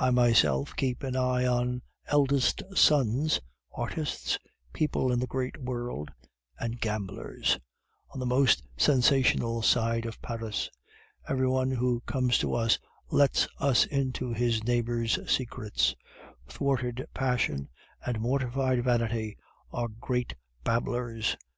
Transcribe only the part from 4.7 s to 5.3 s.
people in the